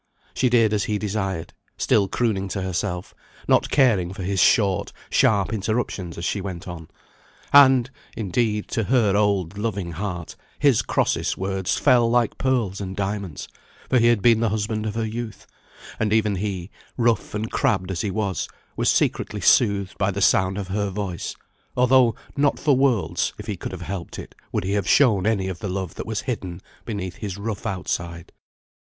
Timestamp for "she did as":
0.33-0.85